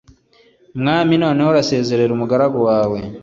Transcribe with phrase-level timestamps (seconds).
[0.79, 2.99] mwami noneho urasezerere umugaragu wawe